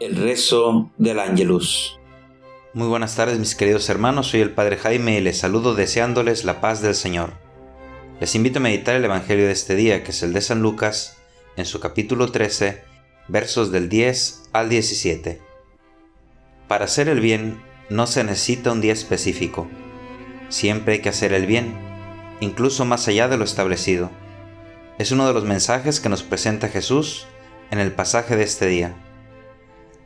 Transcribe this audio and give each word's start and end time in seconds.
El 0.00 0.14
rezo 0.14 0.92
del 0.96 1.18
Ángelus. 1.18 1.98
Muy 2.72 2.86
buenas 2.86 3.16
tardes 3.16 3.40
mis 3.40 3.56
queridos 3.56 3.88
hermanos, 3.88 4.28
soy 4.28 4.42
el 4.42 4.52
Padre 4.52 4.76
Jaime 4.76 5.18
y 5.18 5.20
les 5.20 5.38
saludo 5.38 5.74
deseándoles 5.74 6.44
la 6.44 6.60
paz 6.60 6.80
del 6.80 6.94
Señor. 6.94 7.32
Les 8.20 8.36
invito 8.36 8.60
a 8.60 8.62
meditar 8.62 8.94
el 8.94 9.04
Evangelio 9.04 9.46
de 9.46 9.52
este 9.52 9.74
día, 9.74 10.04
que 10.04 10.12
es 10.12 10.22
el 10.22 10.32
de 10.32 10.40
San 10.40 10.62
Lucas, 10.62 11.16
en 11.56 11.64
su 11.64 11.80
capítulo 11.80 12.30
13, 12.30 12.80
versos 13.26 13.72
del 13.72 13.88
10 13.88 14.50
al 14.52 14.68
17. 14.68 15.40
Para 16.68 16.84
hacer 16.84 17.08
el 17.08 17.18
bien 17.18 17.60
no 17.90 18.06
se 18.06 18.22
necesita 18.22 18.70
un 18.70 18.80
día 18.80 18.92
específico. 18.92 19.66
Siempre 20.48 20.94
hay 20.94 21.00
que 21.00 21.08
hacer 21.08 21.32
el 21.32 21.46
bien, 21.46 21.76
incluso 22.38 22.84
más 22.84 23.08
allá 23.08 23.26
de 23.26 23.36
lo 23.36 23.42
establecido. 23.42 24.12
Es 25.00 25.10
uno 25.10 25.26
de 25.26 25.34
los 25.34 25.42
mensajes 25.42 25.98
que 25.98 26.08
nos 26.08 26.22
presenta 26.22 26.68
Jesús 26.68 27.26
en 27.72 27.80
el 27.80 27.90
pasaje 27.90 28.36
de 28.36 28.44
este 28.44 28.66
día. 28.66 28.94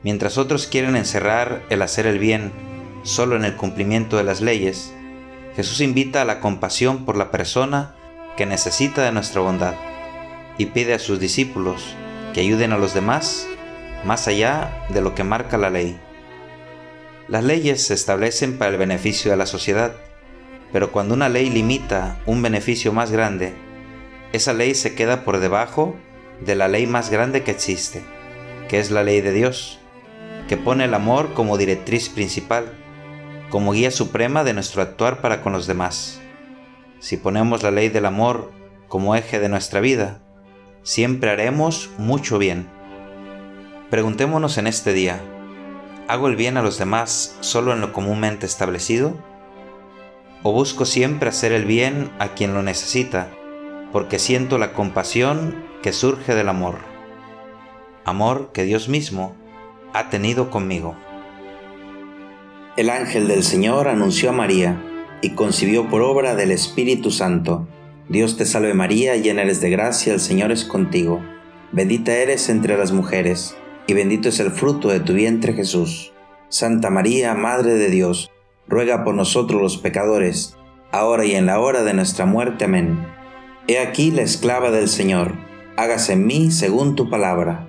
Mientras 0.02 0.36
otros 0.36 0.66
quieren 0.66 0.96
encerrar 0.96 1.62
el 1.70 1.80
hacer 1.80 2.06
el 2.06 2.18
bien 2.18 2.52
solo 3.04 3.36
en 3.36 3.44
el 3.44 3.56
cumplimiento 3.56 4.16
de 4.16 4.24
las 4.24 4.40
leyes, 4.40 4.92
Jesús 5.54 5.80
invita 5.80 6.22
a 6.22 6.24
la 6.24 6.40
compasión 6.40 7.04
por 7.04 7.16
la 7.16 7.30
persona 7.30 7.94
que 8.36 8.46
necesita 8.46 9.04
de 9.04 9.12
nuestra 9.12 9.42
bondad 9.42 9.74
y 10.58 10.66
pide 10.66 10.94
a 10.94 10.98
sus 10.98 11.20
discípulos 11.20 11.94
que 12.34 12.40
ayuden 12.40 12.72
a 12.72 12.78
los 12.78 12.94
demás 12.94 13.46
más 14.04 14.26
allá 14.26 14.86
de 14.88 15.00
lo 15.02 15.14
que 15.14 15.22
marca 15.22 15.56
la 15.56 15.70
ley. 15.70 15.98
Las 17.28 17.44
leyes 17.44 17.86
se 17.86 17.94
establecen 17.94 18.58
para 18.58 18.72
el 18.72 18.78
beneficio 18.78 19.30
de 19.30 19.36
la 19.36 19.46
sociedad, 19.46 19.94
pero 20.72 20.90
cuando 20.90 21.14
una 21.14 21.28
ley 21.28 21.48
limita 21.48 22.20
un 22.26 22.42
beneficio 22.42 22.92
más 22.92 23.12
grande, 23.12 23.52
esa 24.32 24.52
ley 24.52 24.74
se 24.74 24.96
queda 24.96 25.24
por 25.24 25.38
debajo 25.38 25.94
de 26.40 26.56
la 26.56 26.66
ley 26.66 26.88
más 26.88 27.10
grande 27.10 27.44
que 27.44 27.52
existe, 27.52 28.02
que 28.68 28.80
es 28.80 28.90
la 28.90 29.04
ley 29.04 29.20
de 29.20 29.32
Dios 29.32 29.78
que 30.52 30.58
pone 30.58 30.84
el 30.84 30.92
amor 30.92 31.32
como 31.32 31.56
directriz 31.56 32.10
principal, 32.10 32.74
como 33.48 33.72
guía 33.72 33.90
suprema 33.90 34.44
de 34.44 34.52
nuestro 34.52 34.82
actuar 34.82 35.22
para 35.22 35.40
con 35.40 35.54
los 35.54 35.66
demás. 35.66 36.20
Si 36.98 37.16
ponemos 37.16 37.62
la 37.62 37.70
ley 37.70 37.88
del 37.88 38.04
amor 38.04 38.52
como 38.86 39.16
eje 39.16 39.40
de 39.40 39.48
nuestra 39.48 39.80
vida, 39.80 40.20
siempre 40.82 41.30
haremos 41.30 41.88
mucho 41.96 42.36
bien. 42.36 42.68
Preguntémonos 43.88 44.58
en 44.58 44.66
este 44.66 44.92
día, 44.92 45.22
¿hago 46.06 46.28
el 46.28 46.36
bien 46.36 46.58
a 46.58 46.62
los 46.62 46.76
demás 46.76 47.38
solo 47.40 47.72
en 47.72 47.80
lo 47.80 47.94
comúnmente 47.94 48.44
establecido? 48.44 49.16
¿O 50.42 50.52
busco 50.52 50.84
siempre 50.84 51.30
hacer 51.30 51.52
el 51.52 51.64
bien 51.64 52.10
a 52.18 52.34
quien 52.34 52.52
lo 52.52 52.62
necesita, 52.62 53.28
porque 53.90 54.18
siento 54.18 54.58
la 54.58 54.74
compasión 54.74 55.64
que 55.82 55.94
surge 55.94 56.34
del 56.34 56.50
amor? 56.50 56.76
Amor 58.04 58.50
que 58.52 58.64
Dios 58.64 58.90
mismo 58.90 59.40
ha 59.92 60.10
tenido 60.10 60.50
conmigo. 60.50 60.96
El 62.76 62.88
ángel 62.88 63.28
del 63.28 63.42
Señor 63.42 63.88
anunció 63.88 64.30
a 64.30 64.32
María 64.32 64.82
y 65.20 65.30
concibió 65.30 65.88
por 65.88 66.02
obra 66.02 66.34
del 66.34 66.50
Espíritu 66.50 67.10
Santo. 67.10 67.68
Dios 68.08 68.36
te 68.36 68.46
salve 68.46 68.74
María, 68.74 69.16
llena 69.16 69.42
eres 69.42 69.60
de 69.60 69.70
gracia, 69.70 70.12
el 70.12 70.20
Señor 70.20 70.52
es 70.52 70.64
contigo. 70.64 71.22
Bendita 71.70 72.12
eres 72.12 72.48
entre 72.48 72.76
las 72.76 72.92
mujeres, 72.92 73.56
y 73.86 73.94
bendito 73.94 74.28
es 74.28 74.40
el 74.40 74.50
fruto 74.50 74.88
de 74.88 75.00
tu 75.00 75.12
vientre 75.12 75.52
Jesús. 75.52 76.12
Santa 76.48 76.90
María, 76.90 77.34
Madre 77.34 77.74
de 77.74 77.88
Dios, 77.88 78.30
ruega 78.68 79.04
por 79.04 79.14
nosotros 79.14 79.60
los 79.60 79.76
pecadores, 79.78 80.56
ahora 80.90 81.24
y 81.24 81.34
en 81.34 81.46
la 81.46 81.60
hora 81.60 81.82
de 81.82 81.94
nuestra 81.94 82.26
muerte. 82.26 82.64
Amén. 82.64 83.06
He 83.68 83.78
aquí 83.78 84.10
la 84.10 84.22
esclava 84.22 84.70
del 84.70 84.88
Señor, 84.88 85.34
hágase 85.76 86.14
en 86.14 86.26
mí 86.26 86.50
según 86.50 86.96
tu 86.96 87.08
palabra. 87.08 87.68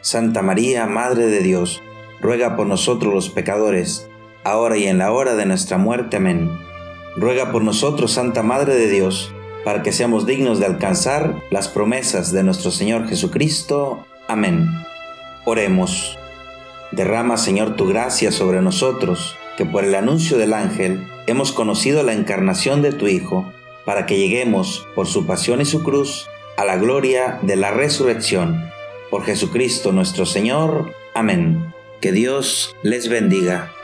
Santa 0.00 0.42
María, 0.42 0.86
Madre 0.86 1.26
de 1.26 1.40
Dios, 1.40 1.82
ruega 2.20 2.56
por 2.56 2.66
nosotros 2.66 3.12
los 3.12 3.28
pecadores, 3.28 4.08
ahora 4.44 4.76
y 4.76 4.86
en 4.86 4.98
la 4.98 5.12
hora 5.12 5.34
de 5.34 5.46
nuestra 5.46 5.78
muerte. 5.78 6.16
Amén. 6.16 6.50
Ruega 7.16 7.50
por 7.50 7.62
nosotros, 7.62 8.12
Santa 8.12 8.42
Madre 8.42 8.74
de 8.74 8.88
Dios, 8.88 9.32
para 9.64 9.82
que 9.82 9.92
seamos 9.92 10.26
dignos 10.26 10.60
de 10.60 10.66
alcanzar 10.66 11.42
las 11.50 11.68
promesas 11.68 12.32
de 12.32 12.42
nuestro 12.42 12.70
Señor 12.70 13.08
Jesucristo. 13.08 14.06
Amén. 14.28 14.66
Oremos. 15.44 16.18
Derrama, 16.92 17.36
Señor, 17.36 17.74
tu 17.74 17.86
gracia 17.86 18.30
sobre 18.30 18.62
nosotros, 18.62 19.36
que 19.56 19.64
por 19.64 19.84
el 19.84 19.94
anuncio 19.94 20.38
del 20.38 20.54
ángel 20.54 21.06
hemos 21.26 21.52
conocido 21.52 22.02
la 22.02 22.12
encarnación 22.12 22.82
de 22.82 22.92
tu 22.92 23.08
Hijo, 23.08 23.50
para 23.84 24.06
que 24.06 24.18
lleguemos, 24.18 24.86
por 24.94 25.06
su 25.06 25.26
pasión 25.26 25.60
y 25.60 25.64
su 25.64 25.82
cruz, 25.82 26.28
a 26.56 26.64
la 26.64 26.76
gloria 26.76 27.38
de 27.42 27.56
la 27.56 27.70
resurrección 27.70 28.70
por 29.10 29.24
Jesucristo 29.24 29.92
nuestro 29.92 30.26
Señor. 30.26 30.92
Amén. 31.14 31.72
Que 32.00 32.12
Dios 32.12 32.74
les 32.82 33.08
bendiga. 33.08 33.75